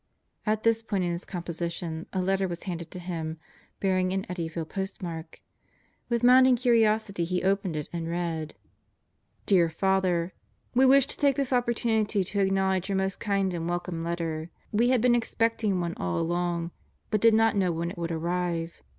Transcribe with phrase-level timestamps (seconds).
[0.47, 3.37] At this point in his composition a letter was handed to him
[3.79, 5.41] bearing an Eddyville postmark.
[6.09, 8.55] With mounting curiosity he opened it and read:
[9.45, 10.33] Dear Father:
[10.73, 14.49] We wish to take this opportunity to acknowledge your most kind and welcome letter.
[14.71, 16.71] We had been expecting one all along,
[17.11, 18.81] but did not know when it would arrive.